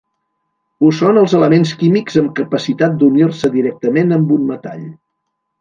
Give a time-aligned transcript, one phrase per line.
[0.85, 4.85] Ho són els elements químics amb capacitat d'unir-se directament amb un metall.